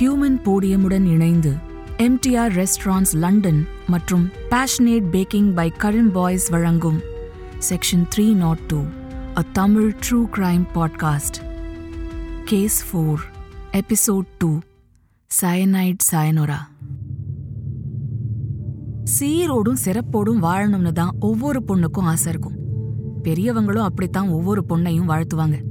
[0.00, 1.52] Human போடியமுடன் இணைந்து
[1.96, 7.00] MTR restaurants London மற்றும் passionate baking by Karan boys வழங்கும்
[7.68, 8.84] section three nought two
[9.38, 11.38] a Tamil true crime podcast
[12.44, 13.18] case four
[13.72, 14.58] episode two
[15.42, 16.58] cyanide sayonara
[19.20, 22.56] சீரோடும் சிறப்போடும் வாழணும்னு தான் ஒவ்வொரு பொண்ணுக்கும் ஆசை இருக்கும்.
[23.22, 25.69] பெரியவங்களும் அப்படித்தான் ஒவ்வொரு பொண்ணையும் வாழ்த்துவாங்க.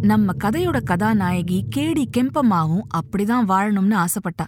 [0.00, 4.46] நம்ம கதையோட கதாநாயகி கேடி கெம்பம்மாவும் அப்படிதான் வாழணும்னு ஆசைப்பட்டா.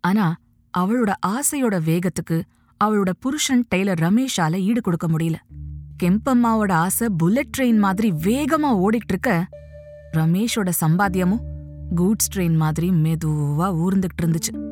[0.00, 0.36] ஆனா
[0.78, 2.42] அவளோட ஆசையோட வேகத்துக்கு
[2.84, 5.34] அவளோட புருஷன் டெய்லர் ரமேஷால ஈடு கொடுக்க முடியல.
[6.02, 9.46] கெம்பம்மாவோட ஆசை புல்லட் ட்ரெயின் மாதிரி வேகமா ஓடிட்டு இருக்க
[10.16, 11.40] ரமேஷோட சம்பாத்தியமும்
[11.96, 14.68] கூட்ஸ் ட்ரெயின் மாதிரி மெதுவா ஊர்ந்துகிட்டு இருந்துச்சு.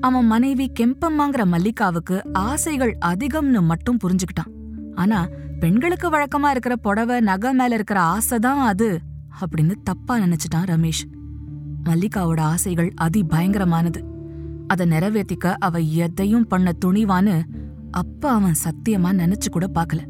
[0.00, 4.52] அவன் மனைவி கெம்பம்மாங்கிற மல்லிகாவுக்கு ஆசைகள் அதிகம்னு மட்டும் புரிஞ்சுக்கிட்டான்.
[4.94, 5.28] ஆனா
[5.62, 9.00] பெண்களுக்கு வழக்கமா இருக்கிற புடவை நகை மேல இருக்கிற ஆசைதான் அது
[9.40, 11.02] அப்படின்னு தப்பா நினைச்சிட்டான் ரமேஷ்.
[11.84, 14.00] மல்லிகாவோட ஆசைகள் அதி பயங்கரமானது
[14.66, 17.42] அதை நிறைவேத்திக்க அவ எதையும் பண்ண துணிவான்னு
[17.90, 20.00] அப்ப அவன் சத்தியமா நினைச்சு கூட பார்க்கல.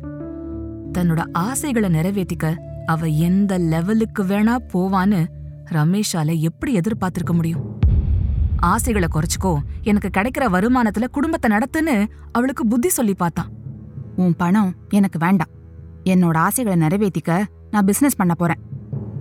[0.99, 5.27] தன்னோட ஆசைகளை நிறைவேத்திக்க அவ எந்த லெவலுக்கு வேணா போவான்னு
[5.71, 7.79] ரமேஷால எப்படி எதிர்பார்த்திருக்க முடியும்?
[8.57, 13.61] ஆசைகளை குறைச்சுக்கோ எனக்கு கிடைக்கிற வருமானத்துல குடும்பத்தை நடத்துன்னு அவளுக்கு புத்தி சொல்லி பார்த்தான்.
[14.17, 15.49] உன் பணம் எனக்கு வேண்டாம்.
[16.05, 18.59] என்னோட ஆசைகளை நிறைவேத்திக்க நான் பிசினஸ் பண்ண போறேன்.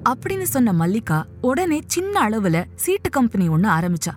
[0.10, 4.14] அப்படின்னு சொன்ன மல்லிகா உடனே சின்ன அளவுல சீட்டு கம்பெனி ஒன்று ஆரம்பிச்சா.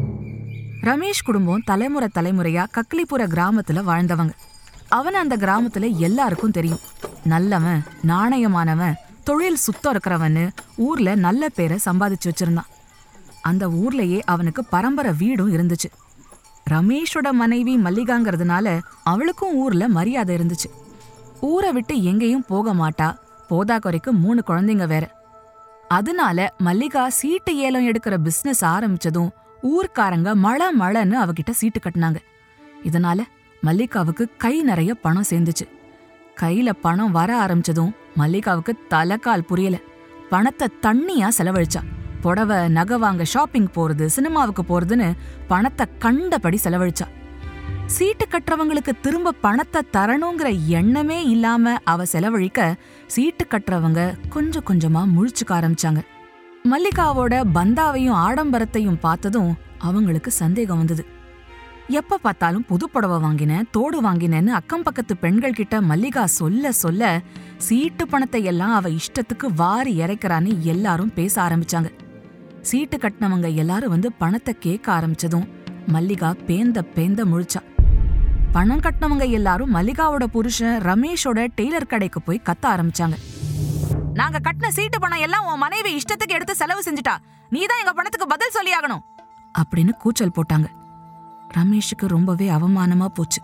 [0.81, 4.31] ரமேஷ் குடும்பம் தலைமுறை தலைமுறையா கக்லிபுர கிராமத்துல வாழ்ந்தவங்க.
[4.87, 6.79] அவன் அந்த கிராமத்துல எல்லாருக்கும் தெரியும்.
[7.23, 8.93] நல்லவன் நாணயமானவன்
[9.23, 12.69] தொழில் சுத்தம் இருக்கிறவன்னு ஊர்ல நல்ல பேரை சம்பாதிச்சு வச்சிருந்தான்.
[13.47, 15.89] அந்த ஊர்லயே அவனுக்கு பரம்பரை வீடும் இருந்துச்சு.
[16.69, 20.69] ரமேஷோட மனைவி மல்லிகாங்கிறதுனால அவளுக்கும் ஊர்ல மரியாதை இருந்துச்சு.
[21.41, 23.07] ஊரை விட்டு எங்கேயும் போக மாட்டா.
[23.47, 25.05] போதா குறைக்கு மூணு குழந்தைங்க வேற.
[25.87, 29.29] அதனால மல்லிகா சீட்டு ஏலம் எடுக்கிற பிசினஸ் ஆரம்பிச்சதும்
[29.63, 32.15] ஊர்க்காரங்க மழை மழைன்னு அவகிட்ட சீட்டு கட்டினாங்க.
[32.83, 33.19] இதனால
[33.63, 35.65] மல்லிகாவுக்கு கை நிறைய பணம் சேர்ந்துச்சு.
[36.41, 39.77] கையில பணம் வர ஆரம்பிச்சதும் மல்லிகாவுக்கு தலைக்கால் புரியல.
[40.29, 41.81] பணத்தை தண்ணியா செலவழிச்சா.
[42.27, 45.09] புடவை நகை வாங்க ஷாப்பிங் போறது சினிமாவுக்கு போறதுன்னு
[45.51, 47.07] பணத்தை கண்டபடி செலவழிச்சா.
[47.95, 50.47] சீட்டு கட்டுறவங்களுக்கு திரும்ப பணத்தை தரணுங்கிற
[50.79, 52.61] எண்ணமே இல்லாம அவ செலவழிக்க
[53.15, 56.01] சீட்டு கட்டுறவங்க கொஞ்சம் கொஞ்சமா முழிச்சுக்க ஆரம்பிச்சாங்க.
[56.71, 59.51] மல்லிகாவோட பந்தாவையும் ஆடம்பரத்தையும் பார்த்ததும்
[59.89, 61.05] அவங்களுக்கு சந்தேகம் வந்தது.
[61.99, 67.11] எப்ப பார்த்தாலும் புது புடவை வாங்கினேன் தோடு வாங்கினேன்னு அக்கம் பக்கத்து பெண்கள் கிட்ட மல்லிகா சொல்ல சொல்ல
[67.67, 71.89] சீட்டு பணத்தை எல்லாம் அவ இஷ்டத்துக்கு வாரி இறைக்கிறான்னு எல்லாரும் பேச ஆரம்பிச்சாங்க.
[72.67, 75.49] சீட்டு கட்டினவங்க எல்லாரும் வந்து பணத்தை கேட்க ஆரம்பிச்சதும்
[75.87, 77.75] மல்லிகா பேந்த பேந்த முழிச்சா.
[78.51, 83.13] பணம் கட்டினவங்க எல்லாரும் மல்லிகாவோட புருஷன் ரமேஷோட டெய்லர் கடைக்கு போய் கத்த ஆரம்பிச்சாங்க.
[84.13, 87.17] நாங்க கட்டின சீட்டு பணம் எல்லாம் உன் மனைவி இஷ்டத்துக்கு எடுத்து செலவு செஞ்சுட்டா.
[87.49, 89.01] நீதான் எங்க பணத்துக்கு பதில் சொல்லியாகணும்.
[89.57, 90.65] அப்படின்னு கூச்சல் போட்டாங்க.
[91.57, 93.41] ரமேஷுக்கு ரொம்பவே அவமானமா போச்சு.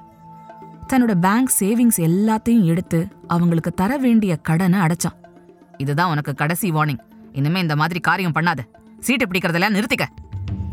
[0.94, 5.20] தன்னோட பேங்க் சேவிங்ஸ் எல்லாத்தையும் எடுத்து அவங்களுக்கு தர வேண்டிய கடனை அடைச்சான்.
[5.78, 7.00] இதுதான் உனக்கு கடைசி வார்னிங்.
[7.32, 8.58] இனிமே இந்த மாதிரி காரியம் பண்ணாத.
[9.04, 10.06] சீட்டு பிடிக்கிறதெல்லாம் நிறுத்திக்க.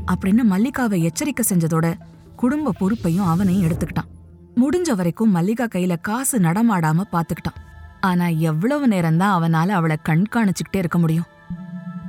[0.06, 1.94] அப்படின்னு மல்லிகாவை எச்சரிக்கை செஞ்சதோட
[2.36, 4.08] குடும்ப பொறுப்பையும் அவனையும் எடுத்துக்கிட்டான்.
[4.56, 7.58] முடிஞ்ச வரைக்கும் மல்லிகா கையில காசு நடமாடாம பாத்துக்கிட்டான்.
[8.00, 11.24] ஆனா எவ்வளவு நேரம்தான் அவனால அவளை கண்காணிச்சுக்கிட்டே இருக்க முடியும்.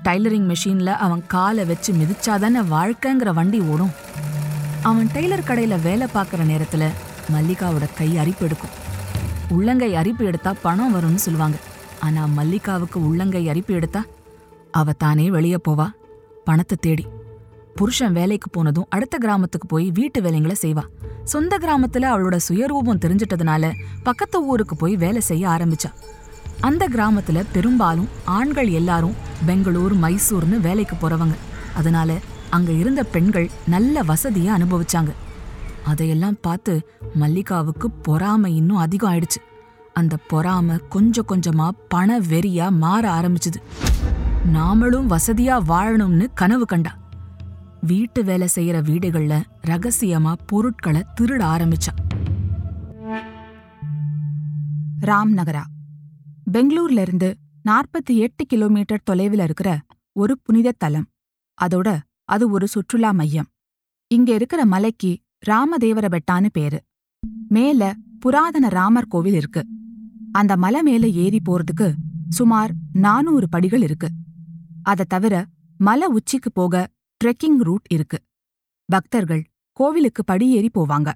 [0.03, 3.91] டைலரிங் மெஷின்ல அவன் காலை வச்சு மிதிச்சாதானே வாழ்க்கைங்கிற வண்டி ஓடும்.
[4.81, 6.88] அவன் டெய்லர் கடையில வேலை பார்க்குற நேரத்துல
[7.31, 8.69] மல்லிகாவோட கை அரிப்பு எடுக்கும்.
[9.49, 11.57] உள்ளங்கை அரிப்பு எடுத்தா பணம் வரும்னு சொல்லுவாங்க.
[11.99, 14.03] ஆனா மல்லிகாவுக்கு உள்ளங்கை அரிப்பு எடுத்தா
[14.71, 15.91] அவ தானே வெளியே போவா.
[16.44, 17.06] பணத்தை தேடி.
[17.75, 20.84] புருஷன் வேலைக்கு போனதும் அடுத்த கிராமத்துக்கு போய் வீட்டு வேலைங்களை செய்வா
[21.24, 23.72] சொந்த கிராமத்துல அவளோட சுயரூபம் தெரிஞ்சிட்டதுனால
[24.03, 25.90] பக்கத்து ஊருக்கு போய் வேலை செய்ய ஆரம்பிச்சா
[26.59, 29.16] அந்த கிராமத்துல பெரும்பாலும் ஆண்கள் எல்லாரும்
[29.46, 31.35] பெங்களூர் மைசூர்னு வேலைக்கு போறவங்க.
[31.75, 32.18] அதனால
[32.50, 35.12] அங்க இருந்த பெண்கள் நல்ல வசதியை அனுபவிச்சாங்க.
[35.85, 36.74] அதையெல்லாம் பார்த்து
[37.19, 39.40] மல்லிகாவுக்கு பொறாமை இன்னும் அதிகம் ஆயிடுச்சு
[39.94, 43.60] அந்த பொறாமை கொஞ்சம் கொஞ்சமா பண வெறியா மாற ஆரம்பிச்சுது.
[44.45, 46.97] நாமளும் வசதியா வாழணும்னு கனவு கண்டா.
[47.81, 51.93] வீட்டு வேலை செய்யற வீடுகள்ல ரகசியமா பொருட்களை திருட ஆரம்பிச்சா.
[55.01, 55.63] ராம் நகரா
[56.51, 57.38] பெங்களூர்ல இருந்து
[57.69, 59.79] நாற்பத்தி எட்டு கிலோமீட்டர் தொலைவில் இருக்கிற
[60.11, 61.07] ஒரு புனித தலம்.
[61.61, 63.47] அதோட அது ஒரு சுற்றுலா மையம்.
[64.07, 66.81] இங்க இருக்கிற மலைக்கு ராமதேவர பெட்டான்னு பேரு.
[67.47, 69.65] மேல புராதன ராமர் கோவில் இருக்கு.
[70.31, 71.93] அந்த மலை மேல ஏறி போறதுக்கு
[72.29, 74.09] சுமார் நானூறு படிகள் இருக்கு.
[74.83, 75.45] அத தவிர
[75.78, 76.88] மலை உச்சிக்கு போக
[77.24, 78.19] ட்ரெக்கிங் ரூட் இருக்கு.
[78.86, 81.12] பக்தர்கள் கோவிலுக்கு படியேறி போவாங்க.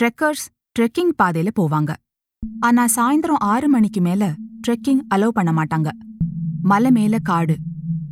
[0.00, 0.46] ட்ரெக்கர்ஸ்
[0.78, 1.94] ட்ரெக்கிங் பாதையில போவாங்க.
[2.60, 4.34] ஆனா சாயந்தரம் ஆறு மணிக்கு மேல
[4.68, 5.90] ட்ரெக்கிங் அலோவ் பண்ண மாட்டாங்க.
[6.62, 7.56] மலை மேல காடு.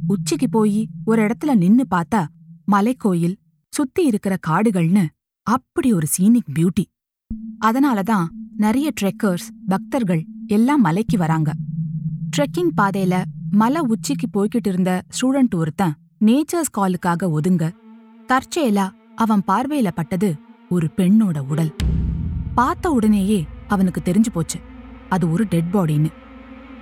[0.06, 2.26] உச்சிக்கு போய் ஒரு இடத்துல நின்னு பார்த்தா
[2.72, 3.36] மலைக்கோயில்
[3.68, 5.06] சுத்தி இருக்கிற காடுகள்னு
[5.42, 6.84] அப்படி ஒரு சீனிக் பியூட்டி
[7.60, 8.26] அதனாலதான்
[8.56, 11.52] நிறைய ட்ரெக்கர்ஸ் பக்தர்கள் எல்லாம் மலைக்கு வராங்க.
[12.36, 15.94] ட்ரெக்கிங் பாதையில மலை உச்சிக்கு போய்கிட்டு இருந்த ஸ்டூடெண்ட் ஒருத்தன்
[16.24, 17.70] நேச்சர்ஸ் காலுக்காக ஒதுங்க
[18.28, 20.34] தற்செயலா அவன் பார்வையில பட்டது
[20.68, 21.74] ஒரு பெண்ணோட உடல்.
[22.54, 24.58] பார்த்த உடனேயே அவனுக்கு தெரிஞ்சு போச்சு
[25.08, 26.10] அது ஒரு டெட் பாடின்னு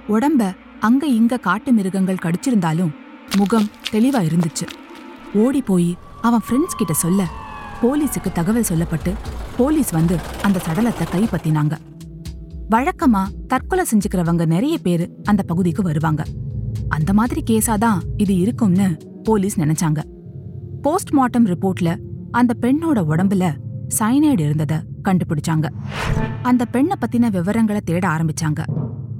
[0.09, 2.93] உடம்ப அங்க இங்க காட்டு மிருகங்கள் கடிச்சிருந்தாலும்
[3.37, 4.67] முகம் தெளிவா இருந்துச்சு.
[5.35, 7.29] ஓடி போய் அவன் ஃப்ரெண்ட்ஸ் கிட்ட சொல்ல
[7.83, 9.15] போலீஸுக்கு தகவல் சொல்லப்பட்டு
[9.57, 11.77] போலீஸ் வந்து அந்த சடலத்தை கைப்பத்தினாங்க.
[12.71, 16.25] வழக்கமா தற்கொலை செஞ்சுக்கிறவங்க நிறைய பேரு அந்த பகுதிக்கு வருவாங்க.
[16.89, 20.01] அந்த மாதிரி கேஸாதான் இது இருக்கும்னு போலீஸ் நினைச்சாங்க.
[20.83, 21.99] போஸ்ட்மார்ட்டம் ரிப்போர்ட்ல
[22.31, 23.57] அந்த பெண்ணோட உடம்புல
[23.99, 25.69] சைனைடு இருந்தத கண்டுபிடிச்சாங்க.
[26.43, 28.63] அந்த பெண்ணை பத்தின விவரங்களை தேட ஆரம்பிச்சாங்க.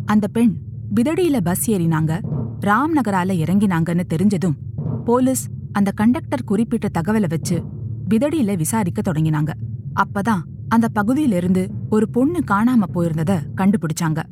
[0.05, 0.57] அந்த பெண்
[0.95, 2.21] பிதடியில பஸ் ஏறினாங்க
[2.61, 4.57] ராம்நகரால இறங்கினாங்கன்னு தெரிஞ்சதும்
[5.05, 7.63] போலீஸ் அந்த கண்டக்டர் குறிப்பிட்ட தகவலை வச்சு
[8.09, 9.51] பிதடியில விசாரிக்க தொடங்கினாங்க.
[9.95, 14.23] அப்பதான் அந்த பகுதியிலிருந்து ஒரு பொண்ணு காணாம போயிருந்தத கண்டுபிடிச்சாங்க.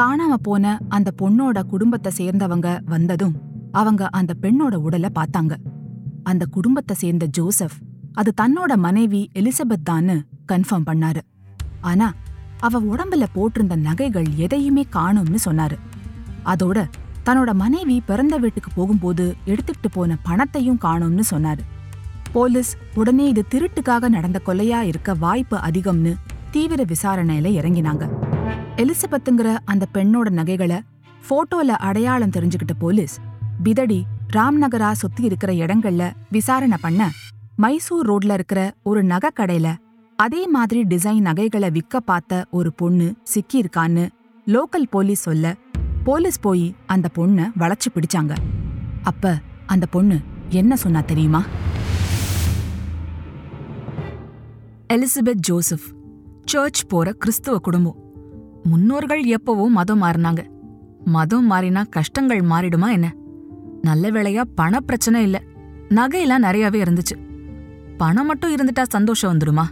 [0.00, 3.34] காணாம போன அந்த பொண்ணோட குடும்பத்தை சேர்ந்தவங்க வந்ததும்
[3.72, 5.54] அவங்க அந்த பெண்ணோட உடலை பார்த்தாங்க.
[6.22, 7.76] அந்த குடும்பத்தை சேர்ந்த ஜோசப்
[8.12, 10.22] அது தன்னோட மனைவி எலிசபெத் தான்னு
[10.52, 11.20] கன்ஃபார்ம் பண்ணாரு.
[11.80, 12.14] ஆனா
[12.60, 15.76] அவ உடம்புல போட்டிருந்த நகைகள் எதையுமே காணும்னு சொன்னாரு.
[16.44, 16.88] அதோட
[17.24, 21.62] தன்னோட மனைவி பிறந்த வீட்டுக்கு போகும்போது எடுத்துக்கிட்டு போன பணத்தையும் காணும்னு சொன்னாரு.
[22.32, 26.14] போலீஸ் உடனே இது திருட்டுக்காக நடந்த கொலையா இருக்க வாய்ப்பு அதிகம்னு
[26.50, 28.31] தீவிர விசாரணையில இறங்கினாங்க.
[28.76, 30.82] எலிசபெத்துங்கிற அந்த பெண்ணோட நகைகளை
[31.30, 33.20] போட்டோல அடையாளம் தெரிஞ்சுக்கிட்ட போலீஸ்
[33.64, 34.02] பிதடி
[34.32, 37.10] ராம்நகரா சுத்தி இருக்கிற இடங்கள்ல விசாரணை பண்ண
[37.56, 39.76] மைசூர் ரோட்ல இருக்கிற ஒரு நகை கடையில
[40.16, 44.08] அதே மாதிரி டிசைன் நகைகளை விற்க பார்த்த ஒரு பொண்ணு சிக்கியிருக்கான்னு
[44.46, 45.56] லோக்கல் போலீஸ் சொல்ல
[46.04, 48.36] போலீஸ் போய் அந்த பொண்ண வளைச்சு பிடிச்சாங்க.
[49.02, 51.44] அப்ப அந்த பொண்ணு என்ன சொன்னா தெரியுமா?
[54.92, 56.00] எலிசபெத் ஜோசப்
[56.44, 58.01] சர்ச் போற கிறிஸ்துவ குடும்பம்.
[58.62, 60.46] முன்னோர்கள் எப்பவோ மதம் மாறினாங்க.
[61.04, 63.14] மதம் மாறினா கஷ்டங்கள் மாறிடுமா என்ன?
[63.82, 65.42] நல்ல வேளையா பண பிரச்சனை இல்ல.
[65.88, 67.16] நகையெல்லாம் நிறையவே இருந்துச்சு.
[67.96, 69.64] பணம் மட்டும் இருந்துட்டா சந்தோஷம் வந்துடுமா?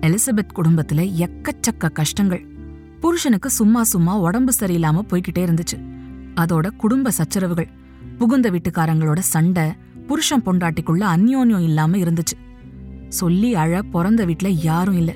[0.00, 2.46] எலிசபெத் குடும்பத்துல எக்கச்சக்க கஷ்டங்கள்.
[3.00, 5.82] புருஷனுக்கு சும்மா சும்மா உடம்பு சரியில்லாம போய்கிட்டே இருந்துச்சு.
[6.34, 7.68] அதோட குடும்ப சச்சரவுகள்
[8.18, 9.72] புகுந்த வீட்டுக்காரங்களோட சண்டை
[10.06, 12.36] புருஷன் பொண்டாட்டிக்குள்ள அந்யோன்யம் இல்லாம இருந்துச்சு.
[13.08, 15.14] சொல்லி அழ பிறந்த வீட்டுல யாரும் இல்ல.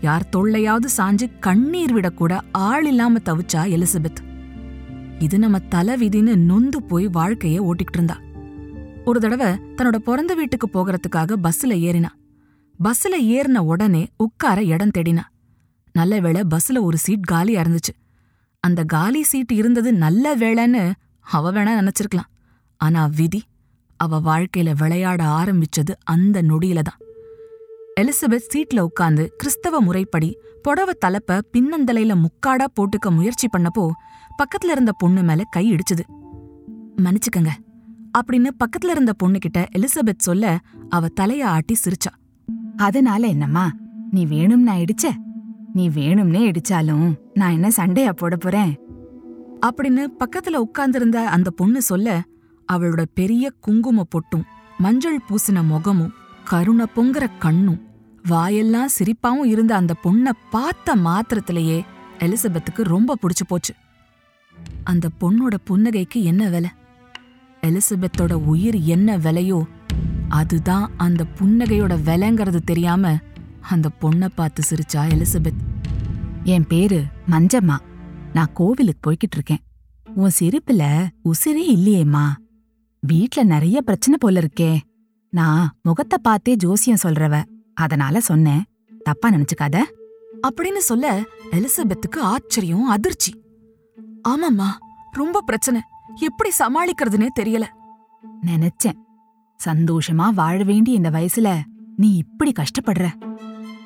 [0.00, 4.20] யார் தொல்லையாவது சாஞ்சு கண்ணீர் விடக்கூட ஆள் இல்லாம தவிச்சா எலிசபெத்.
[5.18, 8.18] இது நம்ம தலை விதின்னு நொந்து போய் வாழ்க்கைய ஓட்டிக்கிட்டு இருந்தா.
[9.04, 12.08] ஒரு தடவை தன்னோட பிறந்த வீட்டுக்கு போகிறதுக்காக பஸ்ல ஏறினா.
[12.84, 15.22] பஸ்ல ஏறின உடனே உட்கார இடம் தேடினா.
[15.92, 17.94] நல்ல வேளை பஸ்ல ஒரு சீட் காலியா இருந்துச்சு.
[18.60, 22.30] அந்த காலி சீட் இருந்தது நல்ல வேளைன்னு அவ வேணா நினைச்சிருக்கலாம்.
[22.76, 23.42] ஆனா விதி
[23.96, 26.98] அவ வாழ்க்கையில விளையாட ஆரம்பிச்சது அந்த நொடியில தான்.
[28.00, 30.38] எலிசபெத் சீட்ல உட்கார்ந்து கிறிஸ்தவ முறைப்படி
[30.68, 33.90] புடவ தலப்ப பின்னந்தலையில முக்காடா போட்டுக்க முயற்சி பண்ணப்போ
[34.38, 36.04] பக்கத்துல இருந்த பொண்ணு மேல கை இடிச்சுது.
[36.96, 37.48] மன்னிச்சுக்கங்க
[38.18, 40.58] அப்படின்னு பக்கத்துல இருந்த பொண்ணுகிட்ட எலிசபெத் சொல்ல
[40.88, 42.12] அவ தலைய ஆட்டி சிரிச்சா.
[42.76, 43.72] அதனால என்னம்மா?
[44.10, 45.10] நீ வேணும்னா இடிச்ச?
[45.72, 48.78] நீ வேணும்னே இடிச்சாலும் நான் என்ன சண்டையா போட போறேன்?
[49.66, 52.22] அப்படின்னு பக்கத்துல உட்கார்ந்திருந்த அந்த பொண்ணு சொல்ல
[52.72, 54.42] அவளோட பெரிய குங்கும பொட்டும்
[54.78, 56.12] மஞ்சள் பூசின முகமும்
[56.44, 57.89] கருணை பொங்குற கண்ணும்
[58.26, 61.84] வாயெல்லாம் சிரிப்பாவும் இருந்த அந்த பொண்ணை பார்த்த மாத்திரத்திலேயே
[62.18, 63.74] எலிசபெத்துக்கு ரொம்ப பிடிச்சு போச்சு.
[64.84, 66.70] அந்த பொண்ணோட புன்னகைக்கு என்ன விலை?
[67.60, 69.62] எலிசபெத்தோட உயிர் என்ன விலையோ
[70.28, 73.18] அதுதான் அந்த புன்னகையோட விலைங்கிறது தெரியாம
[73.60, 75.88] அந்த பொண்ணை பார்த்து சிரிச்சா எலிசபெத்.
[76.44, 77.76] என் பேரு மஞ்சம்மா.
[78.32, 79.62] நான் கோவிலுக்கு போய்கிட்டு இருக்கேன்.
[80.14, 82.26] உன் சிரிப்புல உசிரே இல்லையேம்மா.
[83.00, 84.80] வீட்ல நிறைய பிரச்சனை போல இருக்கே.
[85.30, 87.44] நான் முகத்தை பார்த்தே ஜோசியம் சொல்றவ.
[87.74, 88.62] அதனால சொன்னேன்
[89.04, 89.82] தப்பா நினைச்சுக்காத.
[90.48, 93.42] அப்படின்னு சொல்ல எலிசபெத்துக்கு ஆச்சரியம் அதிர்ச்சி.
[94.28, 94.66] ஆமாம்மா
[95.10, 95.80] ரொம்ப பிரச்சனை.
[96.14, 97.66] எப்படி சமாளிக்கிறதுனே தெரியல.
[98.46, 98.96] நினைச்சேன்.
[99.64, 101.60] சந்தோஷமா வாழ வேண்டிய இந்த வயசுல
[101.96, 103.12] நீ இப்படி கஷ்டப்படுற.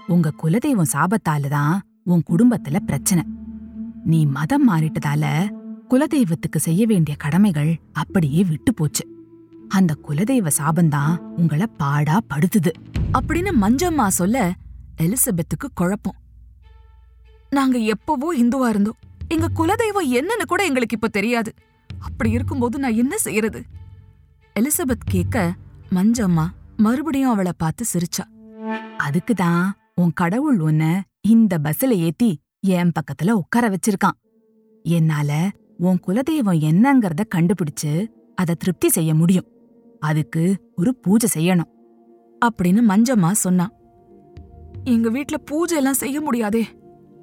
[0.07, 3.25] உங்க குலதெய்வம் சாபத்தால தான் உன் குடும்பத்துல பிரச்சனை.
[4.05, 5.51] நீ மதம் மாறிட்டதால
[5.91, 9.14] குலதெய்வத்துக்கு செய்ய வேண்டிய கடமைகள் அப்படியே விட்டு போச்சு.
[9.69, 12.73] அந்த குலதெய்வ சாபந்தான் உங்கள பாடா படுத்துது.
[13.19, 14.55] அப்படின்னு மஞ்சம்மா சொல்ல
[15.03, 16.15] எலிசபெத்துக்கு குழப்பம்.
[17.51, 18.97] நாங்க எப்பவோ இந்துவா இருந்தோம்.
[19.29, 21.53] எங்க குலதெய்வம் என்னன்னு கூட எங்களுக்கு இப்ப தெரியாது.
[21.99, 23.63] அப்படி இருக்கும்போது நான் என்ன செய்யறது?
[24.61, 25.55] எலிசபெத் கேட்க
[25.91, 28.25] மஞ்சம்மா மறுபடியும் அவளை பார்த்து சிரிச்சா.
[28.99, 34.21] அதுக்குதான் உன் கடவுள் உன்ன இந்த பஸ்ல ஏத்தி என் பக்கத்துல உட்கார வச்சிருக்கான்.
[34.83, 39.53] என்னால உன் குலதெய்வம் என்னங்கறத கண்டுபிடிச்சு அத திருப்தி செய்ய முடியும்.
[40.05, 41.71] அதுக்கு ஒரு பூஜை செய்யணும்
[42.45, 43.73] அப்படின்னு மஞ்சம்மா சொன்னான்.
[44.85, 46.65] எங்க வீட்ல பூஜை எல்லாம் செய்ய முடியாதே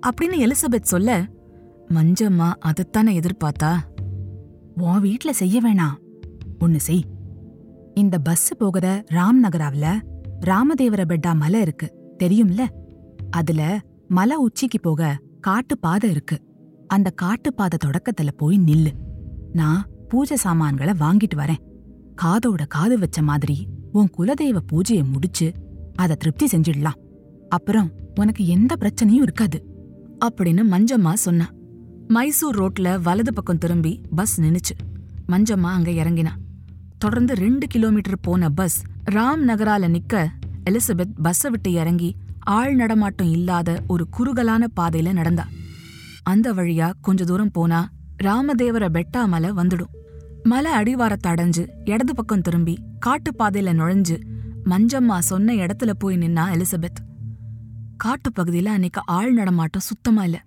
[0.08, 1.26] அப்படின்னு எலிசபெத் சொல்ல
[1.90, 3.72] மஞ்சம்மா அதைத்தானே எதிர்பார்த்தா?
[4.78, 5.98] உன் வீட்ல செய்ய வேணாம்
[6.60, 7.04] ஒன்னு செய்.
[7.94, 9.88] இந்த பஸ் போகிற ராம்நகராவுல
[10.46, 11.88] ராமதேவர பெட்டா மலை இருக்கு
[12.24, 12.62] தெரியும்ல?
[13.30, 16.38] அதுல மலை உச்சிக்கு போக காட்டு பாதை இருக்கு.
[16.88, 18.92] அந்த காட்டு பாதை தொடக்கத்துல போய் நில்லு.
[19.54, 21.62] நான் பூஜை சாமான்களை வாங்கிட்டு வரேன்.
[22.16, 25.54] காதோட காது வச்ச மாதிரி உன் குலதெய்வ பூஜையை முடிச்சு
[25.96, 27.00] அத திருப்தி செஞ்சிடலாம்.
[27.50, 29.66] அப்புறம் உனக்கு எந்த பிரச்சனையும் இருக்காது
[30.26, 31.50] அப்படின்னு மஞ்சம்மா சொன்னா.
[32.08, 34.76] மைசூர் ரோட்ல வலது பக்கம் திரும்பி பஸ் நின்னுச்சு.
[35.28, 36.32] மஞ்சம்மா அங்க இறங்கினா.
[36.98, 40.28] தொடர்ந்து ரெண்டு கிலோமீட்டர் போன பஸ் ராம் நகரால நிக்க
[40.70, 45.48] எலிசபெத் பஸ்ஸை விட்டு இறங்கி ஆள் நடமாட்டம் இல்லாத ஒரு குறுகலான பாதையில நடந்தா.
[46.24, 47.90] அந்த வழியா கொஞ்ச தூரம் போனா
[48.24, 49.92] ராமதேவர பெட்டா மலை வந்துடும்.
[50.44, 54.22] மலை அடிவாரத்தை அடைஞ்சு இடது பக்கம் திரும்பி காட்டுப்பாதையில நுழைஞ்சு
[54.66, 56.96] மஞ்சம்மா சொன்ன இடத்துல போய் நின்னா எலிசபெத்.
[57.98, 60.44] காட்டுப் பகுதியில அன்னைக்கு ஆள் நடமாட்டம் சுத்தமா இல்ல.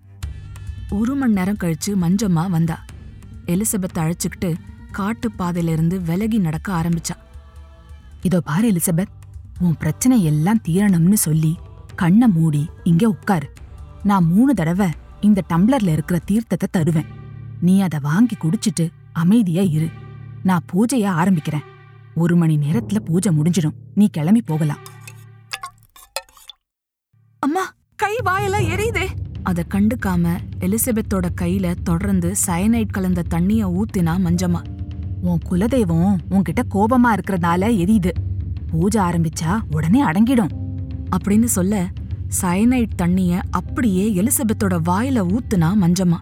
[0.89, 2.85] ஒரு மணி நேரம் கழிச்சு மஞ்சம்மா வந்தா.
[3.45, 4.55] எலிசபெத் அழைச்சுக்கிட்டு
[4.91, 7.15] காட்டுப் இருந்து விலகி நடக்க ஆரம்பிச்சா.
[8.21, 9.13] இதோ பாரு எலிசபெத்
[9.59, 11.57] உன் பிரச்சனை எல்லாம் தீரணும்னு சொல்லி
[11.95, 13.53] கண்ணை மூடி இங்க உட்காரு.
[14.03, 14.89] நான் மூணு தடவை
[15.21, 17.05] இந்த டம்ளர்ல இருக்கிற தீர்த்தத்தை தருவேன்.
[17.61, 19.89] நீ அதை வாங்கி குடிச்சிட்டு அமைதியா இரு.
[20.43, 21.63] நான் பூஜைய ஆரம்பிக்கிறேன்.
[22.15, 23.73] ஒரு மணி நேரத்துல பூஜை முடிஞ்சிடும்.
[23.95, 24.77] நீ கிளம்பி போகலாம்.
[27.39, 29.07] அம்மா கை வாயெல்லாம் எரியுதே.
[29.43, 34.61] அத கண்டுக்காம எலிசபெத்தோட கையில தொடர்ந்து சயனைட் கலந்த தண்ணிய ஊத்தினா மஞ்சம்மா.
[35.21, 38.11] உன் குலதெய்வம் உன்கிட்ட கோபமா இருக்கிறதால எரியுது.
[38.71, 40.49] பூஜை ஆரம்பிச்சா உடனே அடங்கிடும்.
[41.15, 41.89] அப்படின்னு சொல்ல
[42.41, 46.17] சயனைட் தண்ணிய அப்படியே எலிசபெத்தோட வாயில ஊத்துனா மஞ்சம்மா.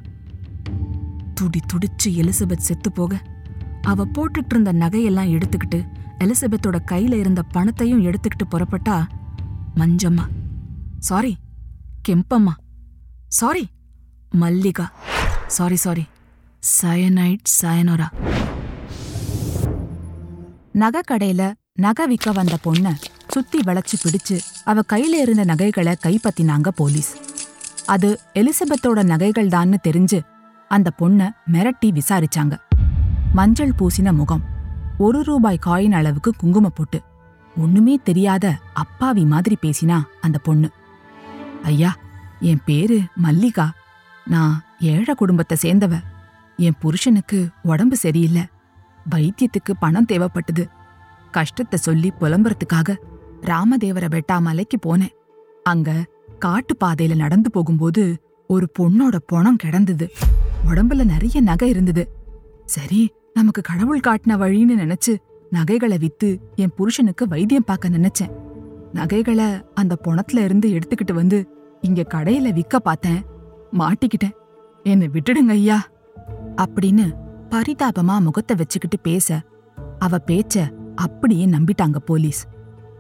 [1.44, 3.22] துடி துடிச்சு எலிசபெத் செத்து போக
[3.82, 5.88] அவ போட்டுட்டு இருந்த நகையெல்லாம் எடுத்துக்கிட்டு
[6.20, 9.08] எலிசபெத்தோட கையில இருந்த பணத்தையும் எடுத்துக்கிட்டு புறப்பட்டா
[9.76, 10.26] Manjamma
[11.00, 11.38] sorry
[12.10, 12.54] Kempamma
[13.28, 13.68] sorry
[14.30, 14.92] Mallika
[15.48, 16.06] sorry sorry
[16.82, 18.08] cyanide sayonara.
[20.72, 22.96] நகை கடையில நகை விற்க வந்த பொண்ண
[23.28, 27.16] சுத்தி வளைச்சு பிடிச்சு அவ கையில இருந்த நகைகளை கைப்பத்தினாங்க போலீஸ்.
[27.86, 30.20] அது எலிசபெத்தோட நகைகள் தான்னு தெரிஞ்சு
[30.68, 32.58] அந்த பொண்ண மிரட்டி விசாரிச்சாங்க.
[33.34, 34.44] மஞ்சள் பூசின முகம்
[34.98, 37.02] ஒரு ரூபாய் காயின் அளவுக்கு குங்கும போட்டு
[37.58, 40.70] ஒண்ணுமே தெரியாத அப்பாவி மாதிரி பேசினா அந்த பொண்ணு.
[41.64, 41.96] ஐயா
[42.40, 43.72] என் பேரு மல்லிகா.
[44.26, 46.00] நான் ஏழை குடும்பத்தை சேர்ந்தவ.
[46.58, 48.46] என் புருஷனுக்கு உடம்பு சரியில்லை.
[49.12, 50.68] வைத்தியத்துக்கு பணம் தேவைப்பட்டது.
[51.32, 52.96] கஷ்டத்தை சொல்லி புலம்புறதுக்காக
[53.42, 55.14] ராமதேவர வெட்டாமலைக்கு போனேன்.
[55.64, 56.06] அங்க
[56.40, 60.12] காட்டு பாதையில நடந்து போகும்போது ஒரு பொண்ணோட பொணம் கிடந்தது.
[60.66, 62.04] உடம்புல நிறைய நகை இருந்தது.
[62.66, 65.18] சரி நமக்கு கடவுள் காட்டின வழின்னு நினைச்சு
[65.50, 68.32] நகைகளை வித்து என் புருஷனுக்கு வைத்தியம் பார்க்க நினைச்சேன்.
[68.94, 71.48] நகைகளை அந்த பொணத்துல இருந்து எடுத்துக்கிட்டு வந்து
[71.82, 73.26] இங்க கடையில விக்க பார்த்தேன்.
[73.74, 74.36] மாட்டிக்கிட்டேன்.
[74.84, 75.88] என்னை விட்டுடுங்க ஐயா
[76.56, 77.14] அப்படின்னு
[77.50, 79.42] பரிதாபமா முகத்தை வச்சுக்கிட்டு பேச
[80.00, 82.48] அவ பேச்ச அப்படியே நம்பிட்டாங்க போலீஸ்.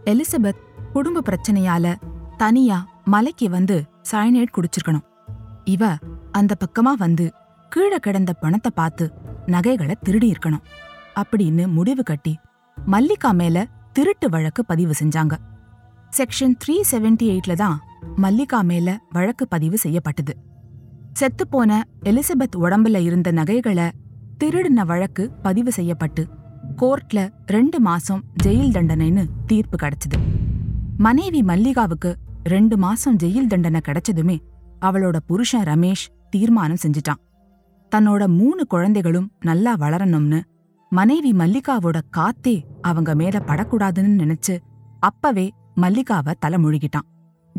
[0.05, 0.61] எலிசபெத்
[0.93, 1.95] குடும்ப பிரச்சனையால
[2.37, 5.05] தனியா மலைக்கு வந்து சயனைட் குடிச்சிருக்கணும்.
[5.63, 5.95] இவ
[6.31, 7.31] அந்த பக்கமா வந்து
[7.73, 9.13] கீழே கிடந்த பணத்தை பார்த்து
[9.45, 10.65] நகைகளை திருடி இருக்கணும்
[11.21, 12.33] அப்படின்னு முடிவு கட்டி
[12.77, 15.33] மல்லிகா மேல திருட்டு வழக்கு பதிவு செஞ்சாங்க.
[16.17, 17.81] செக்ஷன் த்ரீ செவன்டி எயிட்ல தான்
[18.15, 20.37] மல்லிகா மேல வழக்கு பதிவு செய்யப்பட்டது.
[21.13, 23.91] செத்துப்போன எலிசபெத் உடம்புல இருந்த நகைகளை
[24.43, 26.27] திருடின வழக்கு பதிவு செய்யப்பட்டு
[26.81, 30.19] கோர்ட்ல ரெண்டு மாசம் ஜெயில் தண்டனைன்னு தீர்ப்பு கிடைச்சது.
[30.97, 32.13] மனைவி மல்லிகாவுக்கு
[32.43, 34.39] ரெண்டு மாசம் ஜெயில் தண்டனை கிடைச்சதுமே
[34.81, 37.21] அவளோட புருஷன் ரமேஷ் தீர்மானம் செஞ்சிட்டான்.
[37.95, 40.41] தன்னோட மூணு குழந்தைகளும் நல்லா வளரணும்னு
[40.89, 44.59] மனைவி மல்லிகாவோட காத்தே அவங்க மேல படக்கூடாதுன்னு நினைச்சு
[44.99, 47.07] அப்பவே மல்லிகாவ தலைமுழுகிட்டான்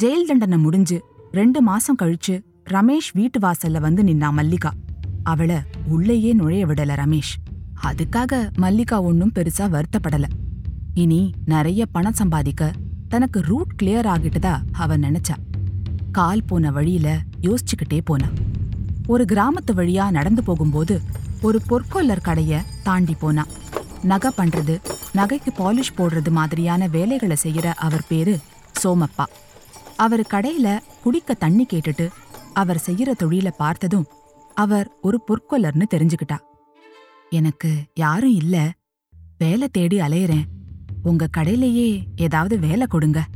[0.02, 4.70] ஜெயில் தண்டனை முடிஞ்சு ரெண்டு மாசம் கழிச்சு ரமேஷ் வீட்டு வாசல்ல வந்து நின்னா மல்லிகா.
[5.30, 7.34] அவள உள்ளேயே நுழைய விடல ரமேஷ்.
[7.82, 10.24] அதுக்காக மல்லிகா ஒன்னும் பெருசா வருத்தப்படல.
[10.94, 12.72] இனி நிறைய பணம் சம்பாதிக்க
[13.08, 15.36] தனக்கு ரூட் கிளியர் ஆகிட்டதா அவ நினைச்சா.
[16.12, 18.26] கால் போன வழியில யோசிச்சுக்கிட்டே போனா.
[19.06, 21.00] ஒரு கிராமத்து வழியா நடந்து போகும்போது
[21.42, 23.46] ஒரு பொற்கொல்லர் கடைய தாண்டி போனா.
[24.02, 24.78] நகை பண்றது
[25.14, 28.38] நகைக்கு பாலிஷ் போடுறது மாதிரியான வேலைகளை செய்யற அவர் பேரு
[28.84, 29.24] சோமப்பா.
[29.96, 32.08] அவர் கடையில குடிக்க தண்ணி கேட்டுட்டு
[32.52, 34.06] அவர் செய்யற தொழில பார்த்ததும்
[34.54, 36.38] அவர் ஒரு பொற்கொல்லர்னு தெரிஞ்சுக்கிட்டா.
[37.30, 38.70] எனக்கு யாரும் இல்ல.
[39.38, 40.44] வேலை தேடி அலையறேன்.
[41.02, 43.26] உங்க கடையிலேயே ஏதாவது வேலை கொடுங்க.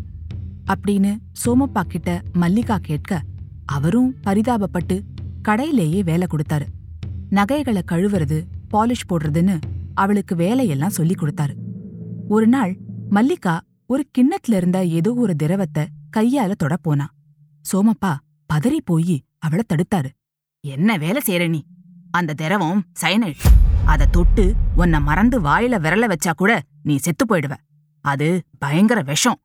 [0.66, 3.22] அப்படின்னு சோமப்பா கிட்ட மல்லிகா கேட்க
[3.66, 5.00] அவரும் பரிதாபப்பட்டு
[5.48, 6.66] கடையிலேயே வேலை கொடுத்தாரு.
[7.30, 9.60] நகைகளை கழுவுறது பாலிஷ் போடுறதுன்னு
[9.94, 11.54] அவளுக்கு வேலையெல்லாம் சொல்லி கொடுத்தாரு.
[12.28, 12.76] ஒரு நாள்
[13.10, 15.86] மல்லிகா ஒரு கிண்ணத்துல இருந்த ஏதோ ஒரு திரவத்தை
[16.16, 16.76] கையால தொடப்போனா.
[16.82, 17.14] போனா
[17.72, 18.16] சோமப்பா
[18.52, 20.08] பதறி போய் அவள தடுத்தாரு.
[20.60, 21.64] என்ன வேலை செய்யற நீ?
[22.10, 23.44] அந்த திரவம் சைனைட்
[23.84, 27.56] அத தொட்டு உன்னை மறந்து வாயில விரல வச்சா கூட நீ செத்து போயிடுவ.
[28.00, 29.40] அது பயங்கர விஷம்.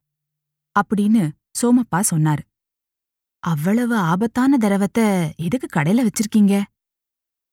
[0.82, 1.30] அப்படின்னு
[1.62, 2.53] சோமப்பா சொன்னாரு.
[3.44, 6.54] அவ்வளவு ஆபத்தான திரவத்தை எதுக்கு கடையில வச்சிருக்கீங்க?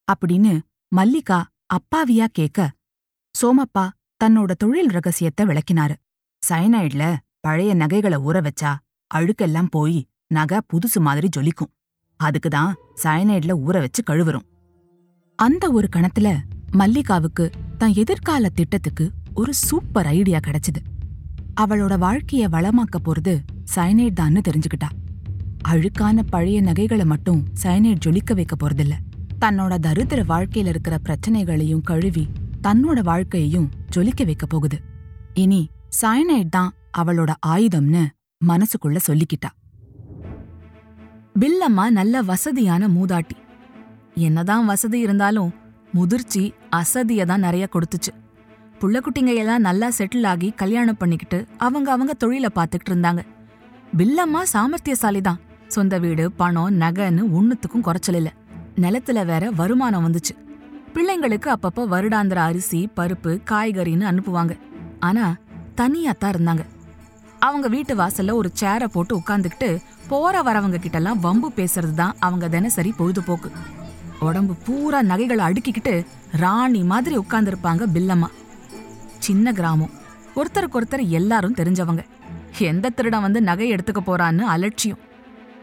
[0.08, 0.52] அப்படின்னு
[0.88, 1.38] மல்லிகா
[1.74, 2.70] அப்பாவியா கேக்க
[3.34, 3.84] சோமப்பா
[4.24, 5.94] தன்னோட தொழில் ரகசியத்தை விளக்கினாரு.
[6.48, 8.76] சைனைட்ல பழைய நகைகளை ஊற வச்சா
[9.14, 11.72] அழுக்கெல்லாம் போய் நகை புதுசு மாதிரி ஜொலிக்கும்.
[12.16, 14.46] அதுக்கு தான் சயனைட்ல ஊற வச்சு கழுவுறோம்.
[15.38, 16.38] அந்த ஒரு கணத்துல
[16.72, 20.80] மல்லிகாவுக்கு தன் எதிர்கால திட்டத்துக்கு ஒரு சூப்பர் ஐடியா கிடைச்சது.
[21.60, 23.34] அவளோட வாழ்க்கைய வளமாக்க போறது
[23.74, 24.88] சயனைட் தான்னு தெரிஞ்சுக்கிட்டா.
[25.68, 28.94] அழுக்கான பழைய நகைகளை மட்டும் சயனைட் ஜொலிக்க வைக்க போறதில்ல.
[29.40, 32.28] தன்னோட தரித்திர வாழ்க்கையில இருக்கிற பிரச்சனைகளையும் கழுவி
[32.62, 34.78] தன்னோட வாழ்க்கையையும் ஜொலிக்க வைக்க போகுது.
[35.34, 35.70] இனி
[36.02, 38.02] சயனைட் தான் அவளோட ஆயுதம்னு
[38.46, 39.50] மனசுக்குள்ள சொல்லிக்கிட்டா.
[41.40, 43.36] பில்லம்மா நல்ல வசதியான மூதாட்டி.
[44.14, 45.52] என்னதான் வசதி இருந்தாலும்
[45.92, 48.12] முதிர்ச்சி அசதியை தான் நிறைய கொடுத்துச்சு.
[48.80, 53.22] புள்ளக்குட்டிங்க எல்லாம் நல்லா செட்டில் ஆகி கல்யாணம் பண்ணிக்கிட்டு அவங்க அவங்க தொழில பார்த்துக்கிட்டு இருந்தாங்க.
[53.98, 55.40] பில்லம்மா சாமர்த்தியசாலி தான்
[55.70, 58.32] சொந்த வீடு பணம் நகைன்னு ஒண்ணுத்துக்கும் குறைச்சல் இல்ல.
[58.76, 60.34] நிலத்துல வேற வருமானம் வந்துச்சு.
[60.94, 64.58] பிள்ளைங்களுக்கு அப்பப்ப வருடாந்திர அரிசி பருப்பு காய்கறின்னு அனுப்புவாங்க.
[65.00, 65.36] ஆனா
[65.74, 66.64] தனியா தான் இருந்தாங்க.
[67.38, 72.94] அவங்க வீட்டு வாசல்ல ஒரு சேரை போட்டு உட்காந்துக்கிட்டு போற வரவங்க கிட்டலாம் வம்பு பேசுறது தான் அவங்க தினசரி
[72.96, 73.50] பொழுதுபோக்கு.
[74.20, 78.26] உடம்பு பூரா நகைகளை அடுக்கிக்கிட்டு ராணி மாதிரி உட்காந்துருப்பாங்க பில்லம்மா.
[79.18, 79.90] சின்ன கிராமம்.
[80.36, 82.04] ஒருத்தருக்கு ஒருத்தர் எல்லாரும் தெரிஞ்சவங்க.
[82.58, 84.98] எந்த திருடன் வந்து நகை எடுத்துக்க போறான்னு அலட்சியம்.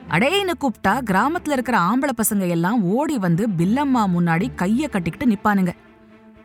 [0.10, 5.72] அடையின்னு கூப்பிட்டா கிராமத்துல இருக்கிற ஆம்பளை பசங்க எல்லாம் ஓடி வந்து பில்லம்மா முன்னாடி கைய கட்டிக்கிட்டு நிப்பானுங்க.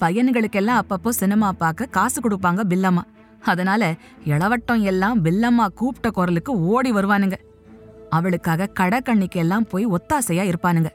[0.01, 3.03] பையன்களுக்கெல்லாம் அப்பப்போ சினிமா பார்க்க காசு கொடுப்பாங்க பில்லம்மா.
[3.43, 3.95] அதனால
[4.25, 7.35] இளவட்டம் எல்லாம் பில்லம்மா கூப்பிட்ட குரலுக்கு ஓடி வருவானுங்க.
[8.11, 10.91] அவளுக்காக கடக்கண்ணிக்கு எல்லாம் போய் ஒத்தாசையா இருப்பானுங்க.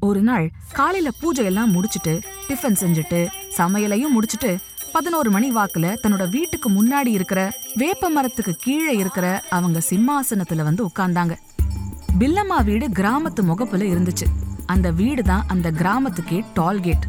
[0.00, 4.58] ஒரு நாள் காலையில பூஜையெல்லாம் முடிச்சுட்டு டிஃபன் செஞ்சுட்டு சமையலையும் முடிச்சுட்டு
[4.92, 11.36] பதினோரு மணி வாக்குல தன்னோட வீட்டுக்கு முன்னாடி இருக்கிற வேப்ப மரத்துக்கு கீழே இருக்கிற அவங்க சிம்மாசனத்துல வந்து உட்கார்ந்தாங்க.
[12.18, 14.26] பில்லம்மா வீடு கிராமத்து முகப்புல இருந்துச்சு.
[14.66, 17.06] அந்த வீடு தான் அந்த கிராமத்துக்கே டால்கேட்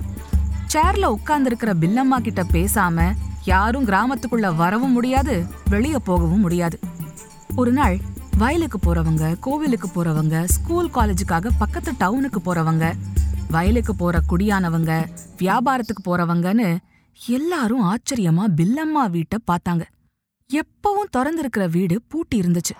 [0.74, 3.08] சேர்ல உட்கார்ந்திருக்கிற பில்லம்மா கிட்ட பேசாம
[3.46, 6.80] யாரும் கிராமத்துக்குள்ள வரவும் முடியாது வெளியே போகவும் முடியாது.
[7.56, 7.98] ஒரு நாள்
[8.38, 12.94] வயலுக்கு போறவங்க கோவிலுக்கு போறவங்க ஸ்கூல் காலேஜுக்காக பக்கத்து டவுனுக்கு போறவங்க
[13.50, 14.92] வயலுக்கு போற குடியானவங்க
[15.38, 16.78] வியாபாரத்துக்கு போறவங்கன்னு
[17.20, 19.84] எல்லாரும் ஆச்சரியமா பில்லம்மா வீட்டை பார்த்தாங்க.
[20.60, 22.74] எப்பவும் திறந்திருக்கிற வீடு பூட்டி இருந்துச்சு.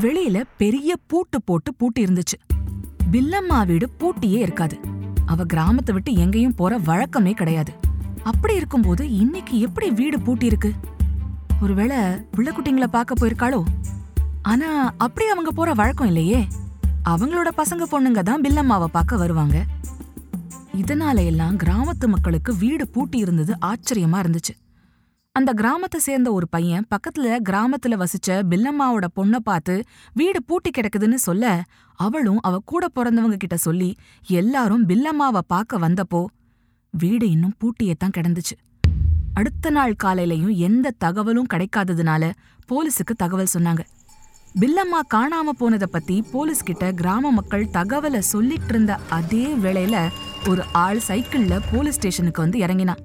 [0.00, 2.36] வெளியில பெரிய பூட்டு போட்டு பூட்டி இருந்துச்சு.
[3.12, 4.78] பில்லம்மா வீடு பூட்டியே இருக்காது.
[5.26, 7.72] அவ கிராமத்தை விட்டு எங்கேயும் போற வழக்கமே கிடையாது.
[8.22, 10.72] அப்படி இருக்கும்போது இன்னைக்கு எப்படி வீடு பூட்டி இருக்கு?
[11.62, 11.96] ஒருவேளை
[12.36, 13.64] பிள்ளைக்குட்டிங்களை பார்க்க போயிருக்காளோ?
[14.42, 16.46] ஆனா அப்படி அவங்க போற வழக்கம் இல்லையே.
[17.08, 19.64] அவங்களோட பசங்க பொண்ணுங்க தான் பில்லம்மாவை பார்க்க வருவாங்க.
[20.76, 24.67] இதனால எல்லாம் கிராமத்து மக்களுக்கு வீடு பூட்டி இருந்தது ஆச்சரியமா இருந்துச்சு.
[25.38, 29.74] அந்த கிராமத்தை சேர்ந்த ஒரு பையன் பக்கத்துல கிராமத்துல வசிச்ச பில்லம்மாவோட பொண்ணை பார்த்து
[30.14, 31.44] வீடு பூட்டி கிடக்குதுன்னு சொல்ல?
[31.98, 33.90] அவளும் அவ கூட பிறந்தவங்க கிட்ட சொல்லி
[34.40, 36.22] எல்லாரும் பில்லம்மாவை பார்க்க வந்தப்போ
[36.94, 38.56] வீடு இன்னும் பூட்டியே தான் கிடந்துச்சு.
[39.34, 42.30] அடுத்த நாள் காலையிலையும் எந்த தகவலும் கிடைக்காததுனால
[42.70, 43.82] போலீஸுக்கு தகவல் சொன்னாங்க.
[44.60, 49.96] பில்லம்மா காணாம போனத பத்தி போலீஸ் கிட்ட கிராம மக்கள் தகவலை சொல்லிட்டு இருந்த அதே வேளையில
[50.48, 53.02] ஒரு ஆள் சைக்கிள்ல போலீஸ் ஸ்டேஷனுக்கு வந்து இறங்கினான்.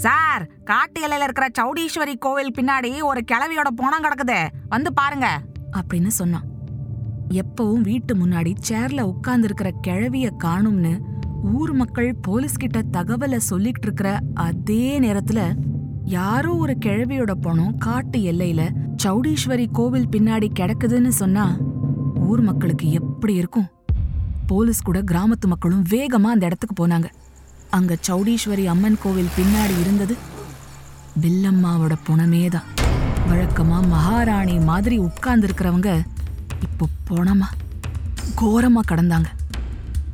[0.00, 4.46] சார் காட்டு எல்லையில இருக்கிற சௌடீஸ்வரி கோவில் பின்னாடி ஒரு கிளவியோட போனம் கிடக்குது.
[4.68, 5.40] வந்து பாருங்க.
[5.72, 6.42] அப்படின்னு சொன்னான்.
[7.30, 11.00] எப்பவும் வீட்டு முன்னாடி சேர்ல உட்கார்ந்து இருக்கிற கிழவிய காணும்னு
[11.42, 15.54] ஊர் மக்கள் போலீஸ் கிட்ட தகவலை சொல்லிட்டு இருக்கிற அதே நேரத்துல
[16.04, 18.70] யாரோ ஒரு கிழவியோட பணம் காட்டு எல்லையில
[19.02, 21.56] சௌடீஸ்வரி கோவில் பின்னாடி கிடக்குதுன்னு சொன்னா
[22.20, 23.66] ஊர் மக்களுக்கு எப்படி இருக்கும்?
[24.46, 27.04] போலீஸ் கூட கிராமத்து மக்களும் வேகமா அந்த இடத்துக்கு போனாங்க.
[27.70, 30.16] அங்க சௌடீஸ்வரி அம்மன் கோவில் பின்னாடி இருந்தது.
[31.20, 32.68] பில்லம்மாவோட புணமே தான்
[33.28, 35.90] வழக்கமா மகாராணி மாதிரி உட்கார்ந்துருக்கிறவங்க
[36.60, 37.48] இப்போ புணமா
[38.40, 39.26] கோரமா கடந்தாங்க.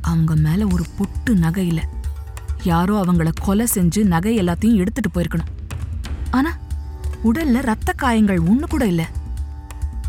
[0.01, 1.81] அவங்க மேல ஒரு பொட்டு நகை இல்ல.
[2.63, 5.51] யாரோ அவங்கள கொலை செஞ்சு நகை எல்லாத்தையும் எடுத்துட்டு போயிருக்கணும்.
[6.31, 6.57] ஆனா
[7.23, 9.03] உடல்ல ரத்த காயங்கள் ஒண்ணு கூட இல்ல.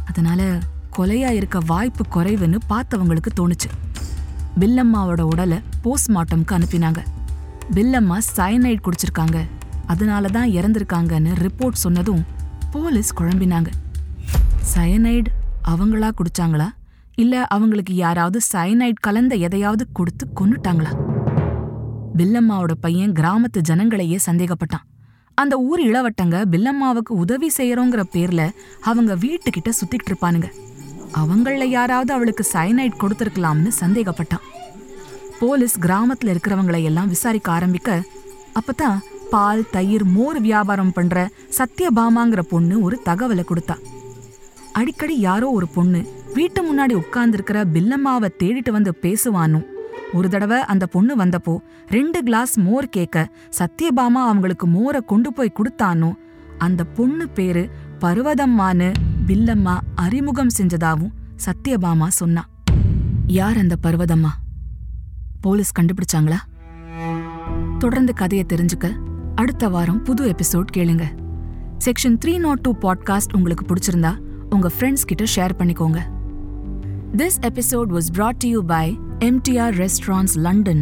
[0.05, 0.59] அதனால
[0.97, 3.71] கொலையா இருக்க வாய்ப்பு குறைவுன்னு பார்த்தவங்களுக்கு தோணுச்சு.
[4.61, 7.03] பில்லம்மாவோட உடலை போஸ்ட்மார்ட்டம்க்கு அனுப்பினாங்க.
[7.75, 9.39] பில்லம்மா சயனைட் குடிச்சிருக்காங்க.
[9.87, 12.25] அதனால தான் இறந்திருக்காங்கன்னு ரிப்போர்ட் சொன்னதும்
[12.71, 13.71] போலீஸ் குழம்பினாங்க.
[14.75, 15.31] சயனைடு
[15.69, 16.69] அவங்களா குடிச்சாங்களா?
[17.15, 20.93] இல்லை அவங்களுக்கு யாராவது சயனைட் கலந்த எதையாவது கொடுத்து கொன்னுட்டாங்களா?
[22.17, 24.85] பில்லம்மாவோட பையன் கிராமத்து ஜனங்களையே சந்தேகப்பட்டான்.
[25.35, 28.51] அந்த ஊர் இளவட்டங்க பில்லம்மாவுக்கு உதவி செய்யறோங்கிற பேர்ல
[28.81, 30.49] அவங்க வீட்டுக்கிட்ட சுத்திட்டு இருப்பானுங்க.
[31.15, 34.45] அவங்கள யாராவது அவளுக்கு சயனைட் கொடுத்துருக்கலாம்னு சந்தேகப்பட்டான்.
[35.41, 38.03] போலீஸ் கிராமத்துல இருக்கிறவங்களை எல்லாம் விசாரிக்க ஆரம்பிக்க
[38.59, 38.99] அப்பதான்
[39.31, 43.77] பால் தயிர் மோர் வியாபாரம் பண்ற சத்யபாமாங்கிற பொண்ணு ஒரு தகவலை கொடுத்தா.
[44.73, 46.01] அடிக்கடி யாரோ ஒரு பொண்ணு
[46.35, 49.67] வீட்டு முன்னாடி உட்கார்ந்துருக்கிற பில்லம்மாவை தேடிட்டு வந்து பேசுவானும்
[50.13, 56.15] ஒரு தடவை அந்த பொண்ணு வந்தப்போ ரெண்டு கிளாஸ் மோர் கேட்க சத்யபாமா அவங்களுக்கு மோரை கொண்டு போய் கொடுத்தானோ.
[56.59, 57.69] அந்த பொண்ணு பேரு
[58.01, 58.93] பர்வதம்மான்னு
[59.27, 62.47] பில்லம்மா அறிமுகம் செஞ்சதாவும் சத்யபாமா சொன்னா.
[63.27, 64.31] யார் அந்த பர்வதம்மா?
[65.43, 66.39] போலீஸ் கண்டுபிடிச்சாங்களா
[67.79, 68.87] தொடர்ந்து கதையை தெரிஞ்சுக்க
[69.35, 71.05] அடுத்த வாரம் புது எபிசோட் கேளுங்க
[71.85, 74.13] section three nought two podcast உங்களுக்கு பிடிச்சிருந்தா
[74.49, 76.01] உங்க ஃப்ரெண்ட்ஸ் கிட்ட ஷேர் பண்ணிக்கோங்க
[77.13, 78.85] This episode was brought to you by
[79.25, 80.81] MTR Restaurants London.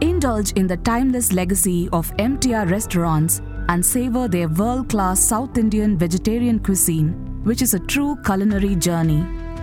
[0.00, 3.34] Indulge in the timeless legacy of MTR restaurants
[3.68, 7.10] and savor their world class South Indian vegetarian cuisine,
[7.44, 9.20] which is a true culinary journey.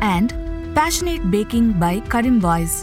[0.09, 0.29] And
[0.75, 2.77] Passionate Baking by Karim Wise.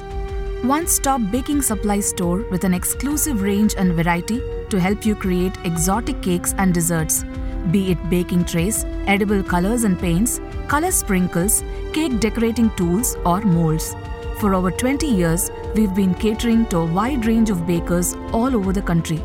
[0.67, 5.53] One stop baking supply store with an exclusive range and variety to help you create
[5.63, 7.25] exotic cakes and desserts.
[7.71, 13.95] Be it baking trays, edible colors and paints, color sprinkles, cake decorating tools, or molds.
[14.41, 18.73] For over 20 years, we've been catering to a wide range of bakers all over
[18.73, 19.23] the country.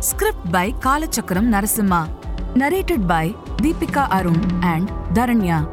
[0.00, 2.08] Script by Kalachakram Narasimha.
[2.56, 5.68] Narrated by Deepika Arun and Dharanya.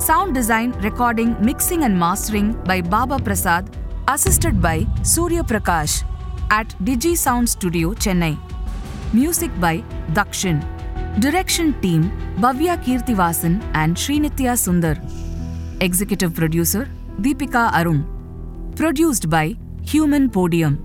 [0.00, 3.68] Sound design, recording, mixing, and mastering by Baba Prasad,
[4.08, 6.04] assisted by Surya Prakash
[6.50, 8.38] at Digi Sound Studio, Chennai.
[9.12, 10.64] Music by Dakshin.
[11.20, 14.96] Direction team Bhavya Kirtivasan and Srinitya Sundar.
[15.80, 16.88] Executive producer
[17.20, 18.04] Deepika Arun.
[18.76, 20.78] Produced by Human Podium.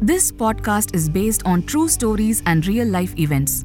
[0.00, 3.64] This podcast is based on true stories and real life events.